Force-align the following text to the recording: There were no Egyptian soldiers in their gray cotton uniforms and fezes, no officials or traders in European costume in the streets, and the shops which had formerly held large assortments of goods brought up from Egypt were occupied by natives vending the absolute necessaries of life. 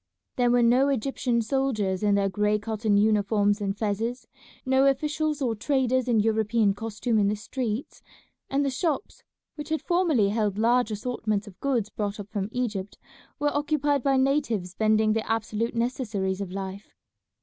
There 0.35 0.49
were 0.49 0.63
no 0.63 0.89
Egyptian 0.89 1.43
soldiers 1.43 2.01
in 2.01 2.15
their 2.15 2.27
gray 2.27 2.57
cotton 2.57 2.97
uniforms 2.97 3.61
and 3.61 3.77
fezes, 3.77 4.25
no 4.65 4.87
officials 4.87 5.43
or 5.43 5.53
traders 5.53 6.07
in 6.07 6.19
European 6.19 6.73
costume 6.73 7.19
in 7.19 7.27
the 7.27 7.35
streets, 7.35 8.01
and 8.49 8.65
the 8.65 8.71
shops 8.71 9.21
which 9.53 9.69
had 9.69 9.83
formerly 9.83 10.29
held 10.29 10.57
large 10.57 10.89
assortments 10.89 11.45
of 11.45 11.59
goods 11.59 11.91
brought 11.91 12.19
up 12.19 12.31
from 12.31 12.49
Egypt 12.51 12.97
were 13.37 13.55
occupied 13.55 14.01
by 14.01 14.17
natives 14.17 14.73
vending 14.73 15.13
the 15.13 15.31
absolute 15.31 15.75
necessaries 15.75 16.41
of 16.41 16.51
life. 16.51 16.95